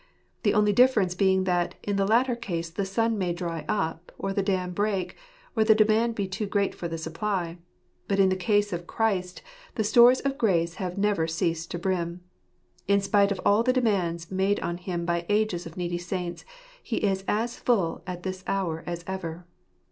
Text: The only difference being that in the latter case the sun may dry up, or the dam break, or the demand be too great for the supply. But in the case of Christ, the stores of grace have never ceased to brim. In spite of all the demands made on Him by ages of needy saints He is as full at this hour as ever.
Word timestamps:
The 0.41 0.55
only 0.55 0.73
difference 0.73 1.13
being 1.13 1.43
that 1.43 1.75
in 1.83 1.95
the 1.95 2.07
latter 2.07 2.35
case 2.35 2.71
the 2.71 2.85
sun 2.85 3.19
may 3.19 3.33
dry 3.33 3.65
up, 3.67 4.11
or 4.17 4.33
the 4.33 4.41
dam 4.41 4.71
break, 4.71 5.15
or 5.55 5.63
the 5.63 5.75
demand 5.75 6.15
be 6.15 6.27
too 6.27 6.47
great 6.47 6.73
for 6.73 6.87
the 6.87 6.97
supply. 6.97 7.59
But 8.07 8.19
in 8.19 8.29
the 8.29 8.35
case 8.35 8.73
of 8.73 8.87
Christ, 8.87 9.43
the 9.75 9.83
stores 9.83 10.19
of 10.21 10.39
grace 10.39 10.73
have 10.81 10.97
never 10.97 11.27
ceased 11.27 11.69
to 11.69 11.77
brim. 11.77 12.21
In 12.87 12.99
spite 12.99 13.31
of 13.31 13.39
all 13.45 13.61
the 13.61 13.71
demands 13.73 14.31
made 14.31 14.59
on 14.61 14.77
Him 14.77 15.05
by 15.05 15.23
ages 15.29 15.67
of 15.67 15.77
needy 15.77 15.99
saints 15.99 16.45
He 16.81 16.95
is 16.97 17.23
as 17.27 17.57
full 17.57 18.01
at 18.07 18.23
this 18.23 18.43
hour 18.47 18.83
as 18.87 19.03
ever. 19.05 19.45